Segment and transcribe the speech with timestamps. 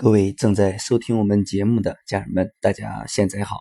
[0.00, 3.58] 各位正在收听我们节目的家人们，大家现在好。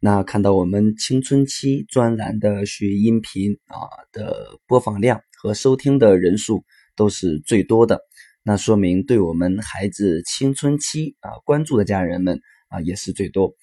[0.00, 6.64] 那看到我们青春期专栏的学音频啊的播放量和收听的人数
[6.96, 8.00] 都是最多的，
[8.42, 13.54] 那说明对我们孩子青春期啊关注的家人们啊也是最多。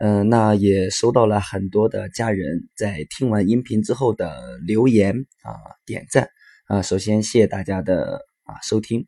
[0.00, 5.56] 嗯，那也收到了很多的家人在听完音频之后的留言啊
[5.86, 6.28] 点赞
[6.66, 9.06] 啊，首先谢谢大家的啊收听。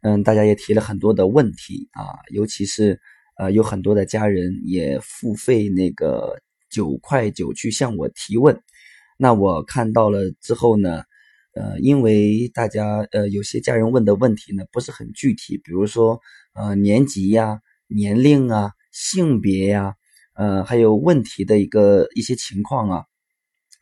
[0.00, 3.00] 嗯，大家也提了很多的问题啊，尤其是
[3.36, 6.38] 呃，有很多的家人也付费那个
[6.70, 8.60] 九块九去向我提问。
[9.18, 11.02] 那我看到了之后呢，
[11.52, 16.20] 呃，因为大家呃有些家人问的问题呢不是很具体，比如说
[16.54, 19.94] 呃年级呀、年龄啊、性别呀，
[20.34, 23.04] 呃还有问题的一个一些情况啊，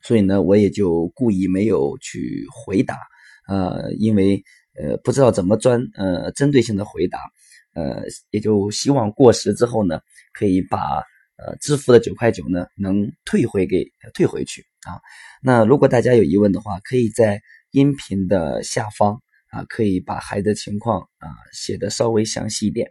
[0.03, 2.97] 所以呢，我也就故意没有去回答，
[3.49, 4.43] 呃，因为。
[4.79, 7.19] 呃，不知道怎么专呃针对性的回答，
[7.75, 10.01] 呃，也就希望过时之后呢，
[10.33, 10.79] 可以把
[11.37, 15.01] 呃支付的九块九呢能退回给退回去啊。
[15.43, 22.91] 那如果大家有疑问的话，可以在音频的下方啊，可以把孩子情况啊写的稍微详细一点。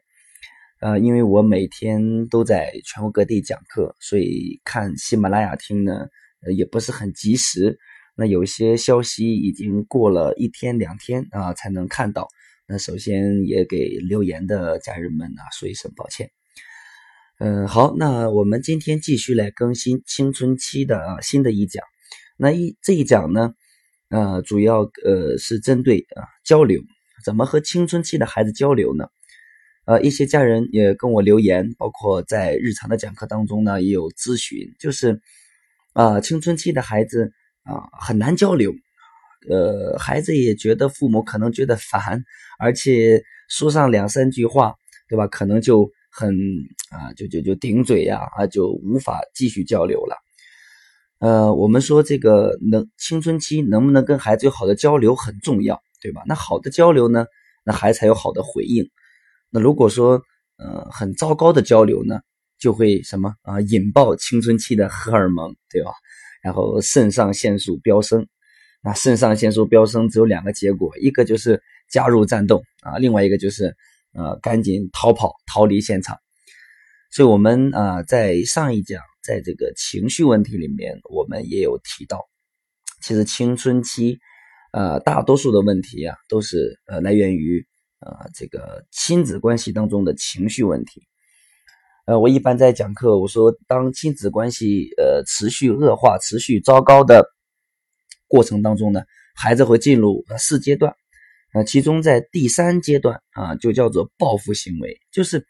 [0.82, 6.08] 呃，因为我每天都在全国各地讲课，所以看喜马拉雅听呢，
[6.56, 7.78] 也不是很及时。
[8.18, 12.30] 那有些消息已经过了一天两天啊才能看到，
[12.66, 16.32] 那首先也给留言的家人们啊说一声抱歉。
[17.40, 21.84] 嗯，好，那我们今天继续来更新青春期的啊新的一讲。
[22.38, 23.54] 那一这一讲呢，
[24.08, 26.82] 呃，主要呃是针对啊交流，
[27.26, 29.10] 怎么和青春期的孩子交流呢？
[29.84, 35.20] 呃，一些家人也跟我留言，包括在日常的讲课当中呢也有咨询，就是
[35.92, 37.34] 啊青春期的孩子。
[37.66, 38.72] 啊，很难交流，
[39.50, 42.24] 呃，孩子也觉得父母可能觉得烦，
[42.60, 44.76] 而且说上两三句话，
[45.10, 45.28] 对吧？
[45.28, 46.34] 可能就很
[46.92, 50.16] 啊，就就就顶嘴呀，啊，就无法继续交流了。
[51.20, 56.22] 呃，我们说这个能青春期能不能跟孩子有好的交流很重要，对吧？
[56.28, 57.26] 那好的交流呢，
[57.64, 58.88] 那孩子才有好的回应。
[59.50, 60.22] 那如果说
[60.58, 62.20] 呃很糟糕的交流呢，
[62.60, 65.92] 就会什么啊，引爆青春期的荷尔蒙，对吧？
[66.46, 68.28] 然后肾上腺素飙升，
[68.84, 73.76] 那肾上腺素飙升只有两个结果，一个就是加入战斗啊，另外一个就是
[74.14, 76.16] 呃赶紧逃跑逃离现场。
[77.10, 82.30] 所以，我们啊在上一讲在这个情绪问题里面，我们也有提到，
[83.02, 84.20] 其实青春期
[84.72, 87.66] 呃大多数的问题啊都是呃来源于
[88.02, 91.02] 呃这个亲子关系当中的情绪问题。
[92.06, 97.26] 呃，我一般在讲课，我说，当亲子关系呃持续恶化、持续糟糕的
[98.28, 99.02] 过程当中呢，
[99.36, 100.94] 孩子会进入四阶段，
[101.56, 105.48] 呃，其中在第三阶段啊，就叫做报复行为，就是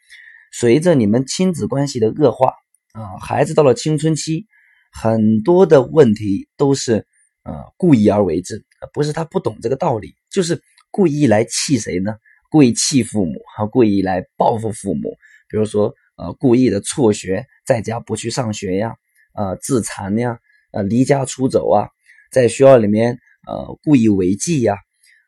[0.53, 2.53] 随着你们亲子关系的恶化
[2.93, 4.45] 啊，孩子到了青春期，
[4.93, 7.05] 很多的问题都是
[7.43, 12.15] 呃故意而为之，不是他不懂这个道理，就是故意来气谁呢？
[12.49, 15.17] 故意气父母，还故意来报复父母，
[15.49, 15.93] 比如说。
[16.17, 18.95] 呃，故意的辍学，在家不去上学呀，
[19.33, 20.39] 呃，自残呀，
[20.71, 21.89] 呃，离家出走啊，
[22.31, 24.77] 在学校里面呃故意违纪呀，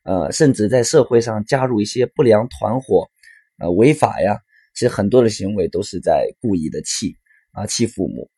[0.04, 3.10] 呃，甚至在社会上加入一些不良团伙，
[3.60, 4.40] 呃，违法呀，
[4.74, 7.18] 其实很多的行为都是在故意的气
[7.52, 8.30] 啊气父母。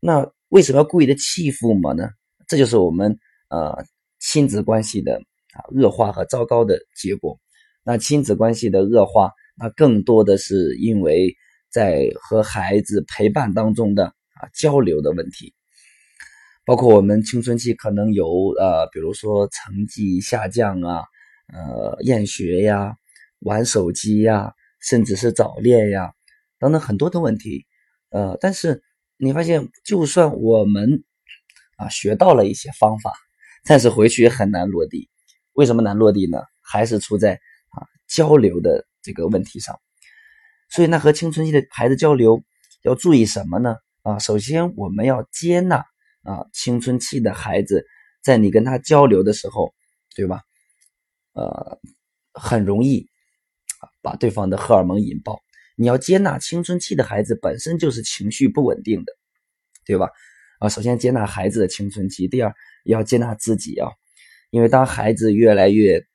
[0.00, 2.08] 那为什么要故意的气父母呢？
[2.48, 3.18] 这就是我们
[3.50, 3.84] 呃
[4.18, 5.20] 亲子关系的
[5.52, 7.38] 啊恶化和糟糕的结果。
[7.84, 11.36] 那亲子关系的恶化，那更多的是因为。
[11.70, 15.54] 在和孩子陪伴当中的啊交流的问题，
[16.64, 18.26] 包括我们青春期可能有
[18.58, 21.04] 呃，比如说成绩下降啊，
[21.52, 22.96] 呃厌学呀，
[23.38, 26.12] 玩手机呀，甚至是早恋呀
[26.58, 27.66] 等等很多的问题，
[28.10, 28.82] 呃，但是
[29.16, 31.04] 你发现，就算我们
[31.76, 33.12] 啊学到了一些方法，
[33.64, 35.08] 但是回去也很难落地。
[35.52, 36.38] 为什么难落地呢？
[36.62, 39.78] 还是出在啊交流的这个问题上。
[40.70, 42.44] 所以，那和青春期的孩子交流
[42.82, 43.76] 要注意什么呢？
[44.02, 45.84] 啊，首先我们要接纳
[46.22, 47.84] 啊，青春期的孩子
[48.22, 49.74] 在你跟他交流的时候，
[50.14, 50.42] 对吧？
[51.32, 51.80] 呃，
[52.32, 53.08] 很容易
[54.00, 55.40] 把对方的荷尔蒙引爆。
[55.74, 59.12] 你要接纳青春期的孩子本身就是情绪不稳定的，
[59.84, 60.08] 对吧？
[60.60, 63.90] 啊，首先接纳孩子的青春期，第二要接纳自己啊，
[64.50, 66.06] 因为当孩子越来越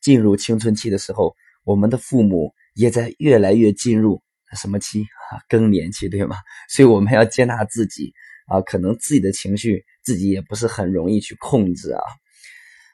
[0.00, 2.54] 进入青春期的时候，我们的父母。
[2.74, 4.22] 也在越来越进入
[4.56, 5.40] 什么期啊？
[5.48, 6.36] 更年期，对吗？
[6.68, 8.12] 所以我们要接纳自己
[8.46, 12.02] 啊，可能自己的情绪自己也不是很容易去控制啊。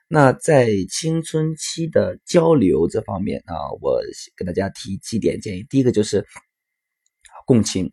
[0.09, 4.01] 那在青春期的交流这方面啊，我
[4.37, 5.67] 给大家提几点建议。
[5.69, 6.27] 第一个就是
[7.45, 7.93] 共情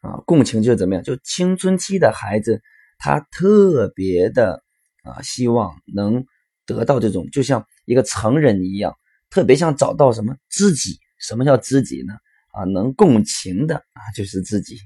[0.00, 1.04] 啊，共情就是怎么样？
[1.04, 2.62] 就青春期的孩子，
[2.98, 4.62] 他特别的
[5.02, 6.24] 啊，希望能
[6.64, 8.96] 得到这种，就像一个成人一样，
[9.30, 10.98] 特别想找到什么知己。
[11.18, 12.14] 什么叫知己呢？
[12.52, 14.76] 啊，能共情的啊，就是知己。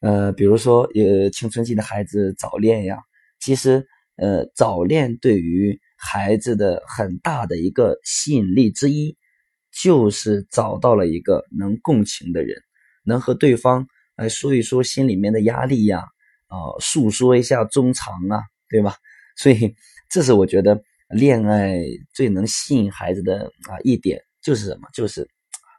[0.00, 2.98] 呃，比如说，呃，青春期的孩子早恋呀，
[3.38, 3.86] 其实。
[4.18, 9.14] 呃，早恋对于孩子的很大的一个吸引力之一，
[9.70, 12.62] 就是找到了一个能共情的人，
[13.04, 13.86] 能和对方
[14.16, 15.98] 来说一说心里面的压力呀，
[16.46, 18.96] 啊，诉说一下衷肠啊，对吧？
[19.36, 19.76] 所以，
[20.10, 21.80] 这是我觉得恋爱
[22.12, 24.88] 最能吸引孩子的啊一点，就是什么？
[24.92, 25.28] 就是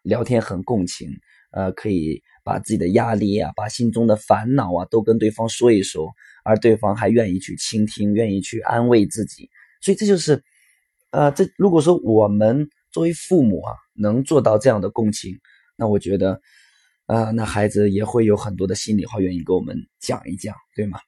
[0.04, 1.10] 聊天很共情，
[1.52, 6.14] 呃，可以把自己的压力啊，把心中的烦恼啊，都跟对方说一说。
[6.44, 9.50] 而对方还愿意去倾听，愿意去安慰自己，
[9.82, 10.42] 所以这就是，
[11.12, 15.38] 呃，这如果说我们作为父母啊，能做到这样的共情，
[15.76, 16.40] 那我觉得，
[17.06, 21.00] 啊，那孩子也会有很多的心里话愿意跟我们讲一讲，对吗？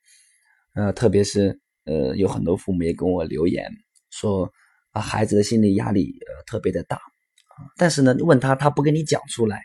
[0.74, 3.71] 呃，特别是呃，有很多父母也跟我留言
[4.11, 4.51] 说，
[4.91, 9.61] 啊，孩子的心理压力呃特别的大，啊，但是呢，问他他不跟你讲出来，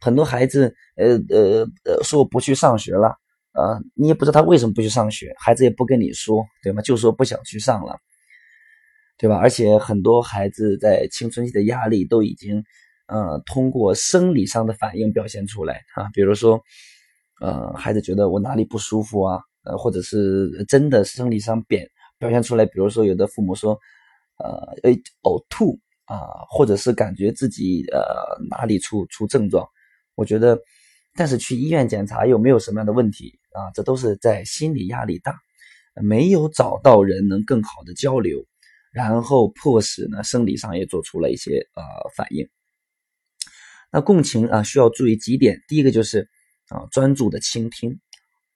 [0.00, 3.16] 很多孩子呃呃呃说我不去上学了。
[3.52, 6.80] 呃，你也不知道他为什么不去上学，孩子也不跟你说，对吗？
[6.80, 7.98] 就说不想去上了，
[9.16, 9.36] 对吧？
[9.36, 12.62] 而且很多孩子在青春期的压力都已经，
[13.06, 16.62] 呃，通过生理上的反应表现出来啊，比如说，
[17.40, 21.88] 呃，孩子觉得我哪里不舒服啊，呃，或者是真的生理上变
[22.18, 23.78] 表现出来，比如说有的父母说，
[24.38, 24.92] 呃，
[25.22, 29.68] 呕吐啊，或者是感觉自己呃哪里出出症状，
[30.14, 30.58] 我觉得。
[31.14, 35.36] 但是去医院检查又没有什么样的问题啊，这都是在心理压力大，
[36.00, 38.46] 没有找到人能更好的交流，
[38.92, 41.82] 然后迫使呢生理上也做出了一些呃
[42.14, 42.48] 反应。
[43.90, 46.28] 那共情啊需要注意几点，第一个就是
[46.68, 47.98] 啊专注的倾听，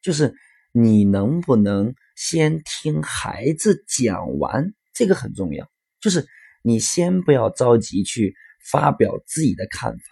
[0.00, 0.32] 就是
[0.70, 1.92] 你能不能
[2.24, 5.68] 先听孩子讲完，这个很重要，
[6.00, 6.24] 就是
[6.62, 8.32] 你先不要着急去
[8.70, 10.04] 发表自己的看法。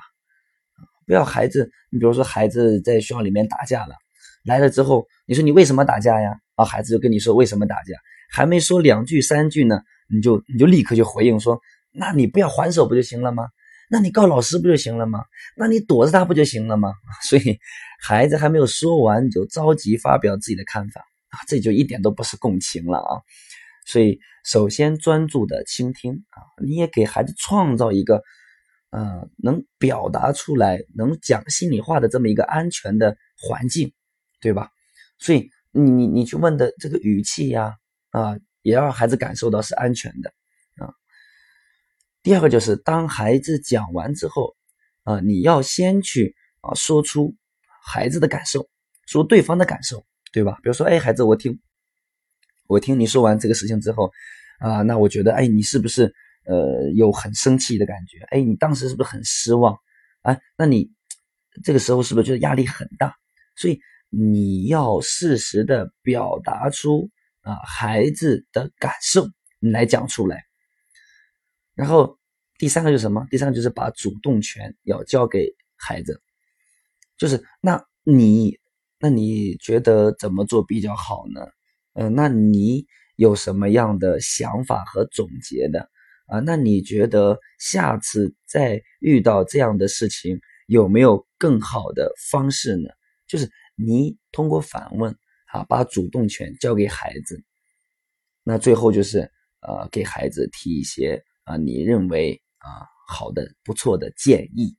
[1.06, 3.94] 不要孩子，你比如说孩子在学校里面打架了，
[4.44, 6.32] 来了之后，你说你为什么打架呀？
[6.56, 7.94] 啊，孩子就跟你说为什么打架，
[8.28, 9.80] 还没说两句三句呢，
[10.12, 11.60] 你就你就立刻就回应说，
[11.92, 13.46] 那你不要还手不就行了吗？
[13.88, 15.22] 那你告老师不就行了吗？
[15.56, 16.92] 那你躲着他不就行了吗？
[17.22, 17.56] 所以
[18.00, 23.22] 孩子还没有说完，你就着急发表自己的看法，啊这就一点都不是共情了啊。
[23.86, 28.22] 所以首先专注的倾听啊，你也给孩子创造一个。
[28.92, 33.92] 呃，能表达出来、能讲心里话的这么一个安全的环境，
[34.40, 34.68] 对吧？
[35.16, 37.76] 所以你你你去问的这个语气呀，
[38.10, 40.32] 啊，也要让孩子感受到是安全的
[40.84, 40.92] 啊。
[42.24, 44.56] 第二个就是当孩子讲完之后，
[45.04, 47.36] 啊，你要先去啊说出
[47.84, 48.68] 孩子的感受，
[49.06, 50.58] 说对方的感受，对吧？
[50.62, 51.60] 比如说，哎，孩子，我听
[52.66, 54.10] 我听你说完这个事情之后，
[54.58, 56.14] 啊，那我觉得，哎，你是不是？
[56.46, 59.76] 呃，有很生气的感觉，哎，你当时是不是很失望？
[60.22, 60.90] 哎，那你
[61.62, 63.14] 这个时候是不是觉得压力很大？
[63.56, 63.78] 所以
[64.08, 67.10] 你要适时的表达出
[67.42, 69.28] 啊孩子的感受，
[69.60, 70.42] 你来讲出来。
[71.74, 72.18] 然后
[72.58, 73.24] 第三个就是什么？
[73.30, 76.20] 第三个就是把主动权要交给孩子，
[77.18, 78.58] 就是那你
[79.00, 81.40] 那你觉得怎么做比较好呢？
[81.95, 85.88] 嗯，那你有什么样的想法和总结的？
[86.26, 92.88] 啊，那你觉得下次再遇到这样的事情，有没有更好的方式呢？
[93.26, 95.16] 就是你通过反问，
[95.47, 97.42] 啊，把主动权交给孩子。
[98.45, 99.30] 那最后就是，
[99.62, 104.76] 呃，给孩子提一些啊，你认为啊好的、不错的建议。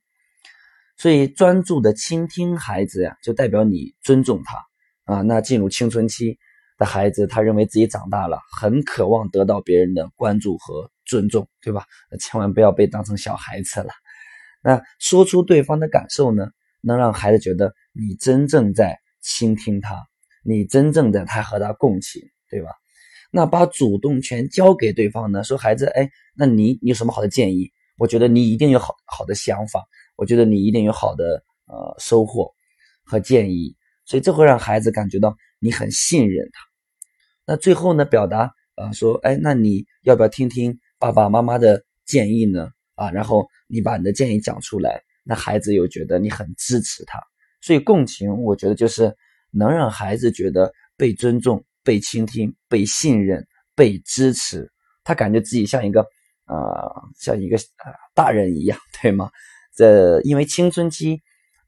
[1.02, 5.22] 所以专注的倾听孩子呀，就代表你尊重他啊。
[5.22, 6.38] 那进入青春期。
[6.78, 11.84] 的孩子，他认为自己长大了，很渴望得到别人的关注和尊重，对吧？
[12.18, 13.90] 千万不要被当成小孩子了。
[14.64, 16.48] 那说出对方的感受呢，
[16.80, 19.94] 能让孩子觉得你真正在倾听他，
[20.44, 22.70] 你真正的他和他共情，对吧？
[23.30, 27.70] 那把主动权交给对方呢，说孩子，哎，那你你有什么好的建议？
[27.98, 29.84] 我觉得你一定有好好的想法，
[30.16, 32.52] 我觉得你一定有好的呃收获
[33.04, 36.62] 和建议，所以这会让孩子感觉到你很信任他。
[37.46, 42.70] 那最后呢，表达啊说，哎，那你要不要听听爸爸妈妈的建议呢？
[42.94, 47.18] 啊，然后你把你的建议讲出来，那孩子又觉得你很支持他，
[47.60, 49.12] 所以共情，我觉得就是
[49.50, 54.70] 能让孩子觉得被尊重、被倾听、被信任、被支持，
[55.02, 56.02] 他感觉自己像一个
[56.46, 59.30] 呃像一个呃大人一样，对吗？
[59.74, 61.20] 这因为青春期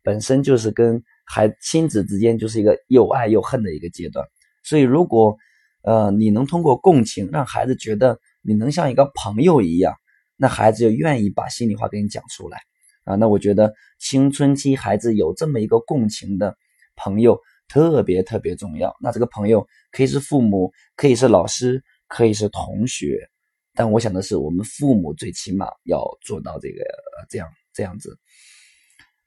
[0.03, 4.27] 本身就是跟孩亲子之间就是一个又爱又恨的一个阶段，
[4.63, 5.37] 所以如果
[5.83, 9.95] 呃你能通过共情让孩子觉得你能像一个朋友一样，
[10.37, 12.59] 那孩子就愿意把心里话跟你讲出来
[13.05, 13.15] 啊。
[13.15, 16.55] 那我觉得青春期孩子有这么一个共情的
[16.97, 18.95] 朋友特别特别重要。
[19.01, 23.31] 那这个朋友可以是父母，可以是老师，可以是同学，
[23.75, 26.85] 但我想的是我们父母最起码要做到这个
[27.31, 27.49] 这样。
[27.75, 28.19] 这样子，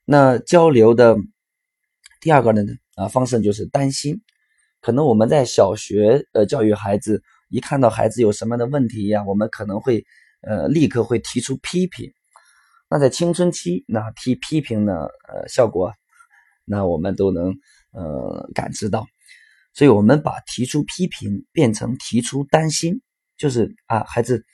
[0.06, 1.18] 那交流的
[2.22, 2.64] 第二个呢？
[2.96, 4.22] 啊，方式就是担心。
[4.80, 10.06] 可能我们在小学呃教育孩子，一看到孩子有什么样的问题呀，我们可能会
[10.42, 12.12] 呃立刻会提出批评。
[12.90, 14.94] 那在青春期，那提批评呢，
[15.28, 15.94] 呃，效果，
[16.64, 17.54] 那我们都能
[17.92, 19.06] 呃感知到。
[19.74, 23.02] 所以我们把提出批评变成提出担心，
[23.38, 24.46] 就是啊，孩子。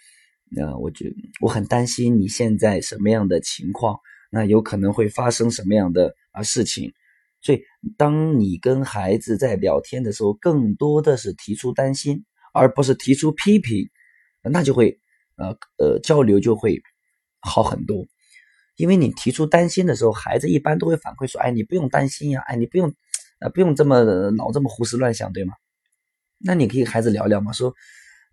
[0.55, 1.05] 那我就
[1.41, 3.97] 我很担心你现在什么样的情况，
[4.29, 6.93] 那有可能会发生什么样的啊事情，
[7.41, 7.61] 所以
[7.97, 13.89] 当你跟孩子在聊天的时候，更多的是提出担心，而不是提出批评，
[14.43, 14.99] 那就会
[15.37, 16.81] 呃呃交流就会
[17.39, 18.05] 好很多，
[18.77, 22.93] 因为你提出担心的时候，孩子一般都会反馈说，哎，你不用担心呀，哎，你不用
[23.39, 25.53] 呃不用这么老这么胡思乱想，对吗？
[26.37, 27.73] 那你可以孩子聊聊嘛，说。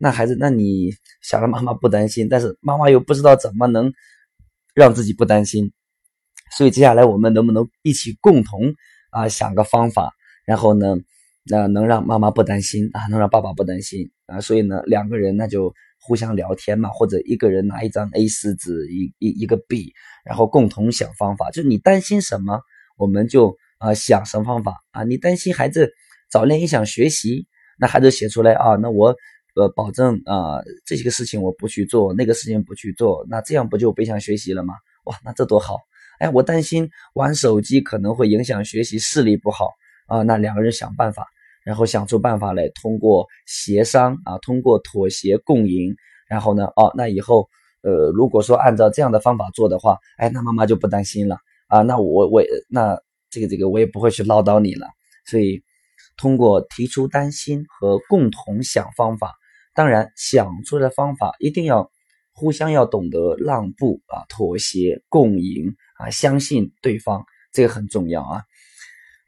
[0.02, 3.92] 那孩子，那你想让妈妈不担心，但是妈妈又不知道怎么能
[4.74, 5.72] 让自己不担心，
[6.56, 8.72] 所以接下来我们能不能一起共同
[9.10, 10.14] 啊想个方法，
[10.46, 10.96] 然后呢，
[11.44, 19.92] 那能让妈妈不担心啊，能让爸爸不担心啊，所以呢，两个人那就互相聊天嘛，或者一个人拿一张 A 四纸，一一一个笔，
[20.24, 22.62] 然后共同想方法，就你担心什么，
[22.96, 25.92] 我们就啊想什么方法啊，你担心孩子
[26.30, 27.46] 早恋影响学习，
[27.78, 29.14] 那孩子写出来啊，那我。
[29.56, 34.74] 呃，保证啊，这些个事情我不去做，那个事情不去做，那这样不就背向学习了吗？
[35.04, 35.78] 哇，那这多好！
[36.20, 39.70] 哎，我担心玩手机可能会影响学习，视力不好
[40.06, 40.22] 啊。
[40.22, 41.26] 那两个人想办法，
[41.64, 45.96] 然后想出办法来，通过协商啊，通过妥协共赢，
[46.28, 47.48] 然后呢，哦，那以后
[47.82, 51.38] 呃，如果说按照这样的方法做的话，哎，那妈妈就不担心了
[51.68, 51.80] 啊。
[51.80, 54.86] 那我我那这个这个我也不会去唠叨你了。
[55.24, 55.62] 所以
[56.18, 59.39] 通过提出担心和共同想方法。
[59.72, 61.90] 当然，想出来的方法一定要
[62.32, 68.42] 互相要懂得让步啊，妥协共赢啊，相信对方，这个很重要啊。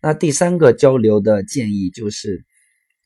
[0.01, 2.45] 那第三个交流的建议就是，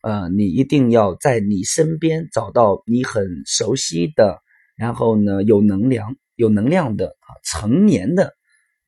[0.00, 4.42] 呃，你一定要在你身边找到你很熟悉的，
[4.74, 8.34] 然后呢有能量、有能量的啊成年的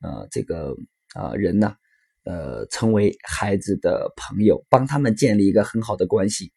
[0.00, 0.74] 呃这个
[1.14, 1.74] 啊人呢，
[2.24, 6.50] 呃，成为孩子的朋友，帮他们建立一个很好的关系。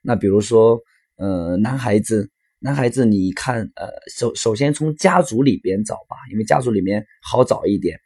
[0.00, 0.80] 那比如说。
[1.16, 2.28] 呃，男孩子，
[2.58, 8.00] 男孩子，你看，呃，首首先从家族里边找吧，因为家族里面好找一点。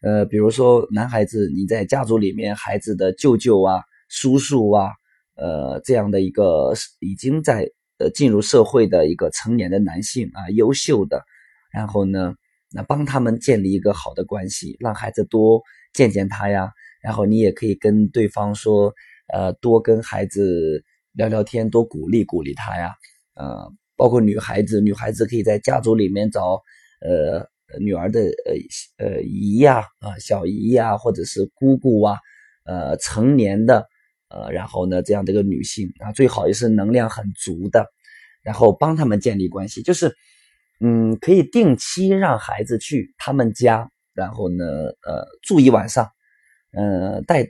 [0.00, 4.90] 呃，比如说男孩子，你在家族里面，孩子的舅舅啊、叔叔啊，
[5.36, 11.22] 呃，这样的一个已经在呃进入社会的一个成年的男性啊，优秀的，
[11.70, 12.34] 然后呢，
[12.72, 16.72] 那帮他们建立一个好的关系，让孩子多见见他呀。
[17.02, 18.94] 然后你也可以跟对方说，
[19.30, 20.82] 呃，多跟孩子。
[21.12, 22.94] 聊聊天，多鼓励鼓励他呀，
[23.34, 26.60] 呃，包括女孩子，女孩子可以在家族里面找，
[27.00, 27.48] 呃，
[27.80, 32.18] 女儿的呃呃姨呀，啊小姨呀，或者是姑姑啊，
[32.64, 33.86] 呃成年的，
[34.28, 37.86] 呃，然后呢，这样的一个女性啊，最好也是能量很足的，
[38.42, 40.14] 然后帮他们建立关系，就是，
[40.80, 46.08] 嗯，可以定期让孩子去他们家，然后呢，呃，住一晚上，
[46.72, 47.46] 呃，带，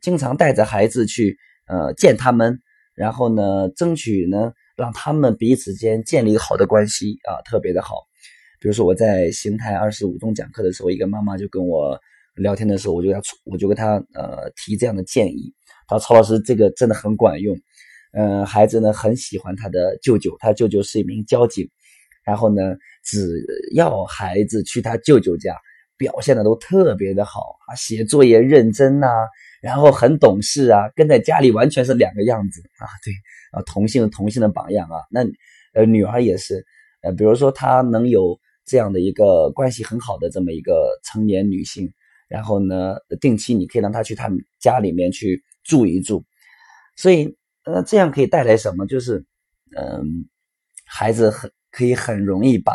[0.00, 2.60] 经常带着孩子去，呃，见他们。
[2.96, 7.94] 然后呢，争取呢，让他们彼此间建立好的关系啊，特别的好。
[8.58, 12.00] 比如说我在邢台二十五中讲课的时候，一个妈妈就跟我
[12.34, 15.52] 聊天的时候，我就要我就跟她呃提这样的建议。
[15.86, 17.54] 他说：“曹老师，这个真的很管用。
[18.12, 21.68] 嗯，孩子呢很喜欢他的舅舅，他舅舅是一名交警。
[22.24, 22.74] 然后呢，
[23.04, 25.54] 只要孩子去他舅舅家，
[25.98, 29.06] 表现的都特别的好啊，写作业认真呐。”
[29.60, 33.12] 然后很懂事啊，跟在家里完全是两个样子啊，对
[33.52, 35.00] 啊，同性同性的榜样啊。
[35.10, 35.24] 那
[35.72, 36.64] 呃，女儿也是，
[37.02, 41.92] 呃，比如说她能有这样的一个关系很好的这么一个成年女性，
[42.28, 46.24] 然后呢，定期你可以让她去他们家里面去住一住，
[46.96, 48.86] 所以呃，这样可以带来什么？
[48.86, 49.24] 就是
[49.76, 50.26] 嗯，
[50.84, 52.72] 孩子很可以很容易把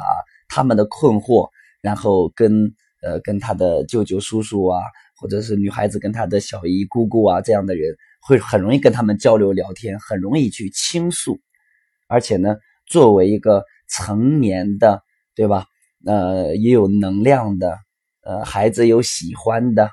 [0.47, 1.49] 他们的困惑，
[1.81, 4.81] 然后跟呃跟他的舅舅叔叔啊。
[5.21, 11.39] 或者是女孩子跟他的小姨姑姑啊这样的人，会很容易跟他们交流聊天，很容易去倾诉，
[12.07, 12.55] 而且呢，
[12.87, 15.03] 作为一个成年的，
[15.35, 15.65] 对吧？
[16.07, 17.77] 呃，也有能量的，
[18.23, 19.91] 呃，孩子有喜欢的，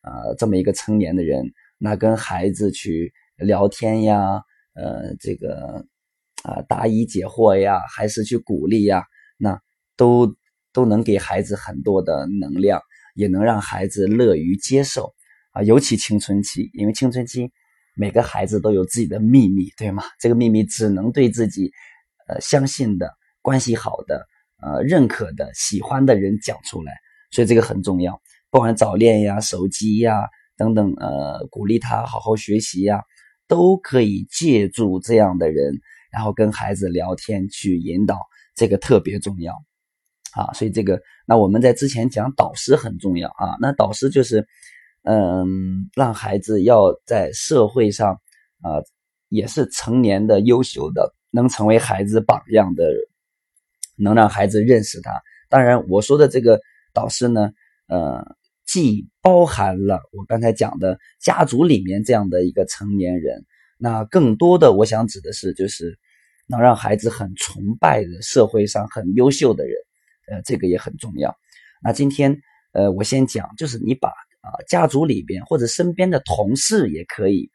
[0.00, 4.42] 呃，这么一个成年的人，那跟孩子去聊天呀，
[4.72, 5.84] 呃，这个
[6.44, 9.04] 啊答疑解惑呀，还是去鼓励呀，
[9.36, 9.60] 那
[9.98, 10.34] 都
[10.72, 12.80] 都能给孩子很多的能量，
[13.14, 15.12] 也能让孩子乐于接受
[15.52, 15.62] 啊。
[15.62, 17.50] 尤其青春期，因为青春期
[17.94, 20.02] 每个孩子都有自己的秘密，对吗？
[20.18, 21.70] 这个秘密只能对自己
[22.28, 23.10] 呃相信的、
[23.40, 24.26] 关系好的。
[24.64, 26.92] 呃，认可的、喜欢的人讲出来，
[27.32, 28.22] 所以这个很重要。
[28.48, 33.02] 不管早恋呀、手机呀等等，呃，鼓励他好好学习呀，
[33.48, 35.80] 都可以借助这样的人，
[36.12, 38.20] 然后跟孩子聊天去引导，
[38.54, 39.52] 这个特别重要
[40.34, 40.52] 啊。
[40.52, 43.56] 所以这个，那我们在之前讲导师很重要啊。
[43.60, 44.46] 那导师就是，
[45.02, 48.20] 嗯，让孩子要在社会上
[48.60, 48.82] 啊，
[49.28, 52.84] 也是成年的、优秀的，能成为孩子榜样的。
[53.94, 55.22] 能让孩子认识他。
[55.50, 56.58] 当然，我说的这个
[56.94, 57.50] 导师呢，
[57.88, 58.24] 呃，
[58.66, 63.44] 既包含了我刚才讲的家族里面这样的一个成年人，
[63.76, 65.98] 那更多的我想指的是，就是
[66.48, 69.76] 能让孩子很崇拜的社会上很优秀的人，
[70.28, 71.36] 呃，这个也很重要。
[71.82, 72.40] 那今天，
[72.72, 74.08] 呃，我先讲，就是你把
[74.40, 77.50] 啊家族里边或者身边的同事也可以，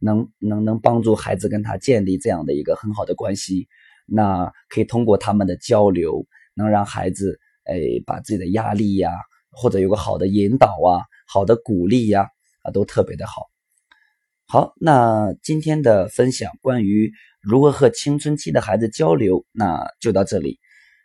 [0.00, 3.68] 能能能帮助孩子跟他建立这样的一个很好的关系。
[4.06, 9.10] 那可以通过他们的交流，能让孩子哎把自己的压力呀，
[9.50, 12.28] 或者有个好的引导啊，好的鼓励呀，
[12.62, 13.48] 啊都特别的好。
[14.46, 20.58] 好，那今天的分享关于如何和青春期的孩子交流，那就到这里。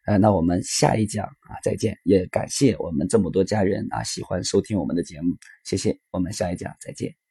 [0.05, 7.22] 呃，那我们下一讲啊再见，也感谢我们这么多家人啊喜欢收听我们的节目，谢谢，我们下一讲再见。